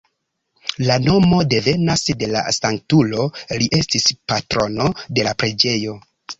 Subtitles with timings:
[0.87, 3.29] La nomo devenas de la sanktulo,
[3.61, 5.99] li estis patrono de la preĝejo.